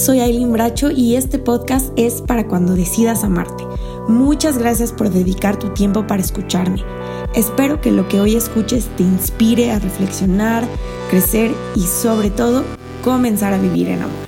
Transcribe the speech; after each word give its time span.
soy 0.00 0.20
Aileen 0.20 0.52
Bracho 0.52 0.90
y 0.90 1.16
este 1.16 1.38
podcast 1.38 1.92
es 1.96 2.22
para 2.22 2.48
cuando 2.48 2.74
decidas 2.74 3.22
amarte. 3.22 3.66
Muchas 4.08 4.56
gracias 4.56 4.92
por 4.92 5.10
dedicar 5.10 5.58
tu 5.58 5.74
tiempo 5.74 6.06
para 6.06 6.22
escucharme. 6.22 6.82
Espero 7.34 7.82
que 7.82 7.92
lo 7.92 8.08
que 8.08 8.18
hoy 8.18 8.34
escuches 8.34 8.86
te 8.96 9.02
inspire 9.02 9.70
a 9.72 9.78
reflexionar, 9.78 10.64
crecer 11.10 11.52
y 11.76 11.82
sobre 11.82 12.30
todo 12.30 12.64
comenzar 13.04 13.52
a 13.52 13.58
vivir 13.58 13.88
en 13.88 14.02
amor. 14.02 14.19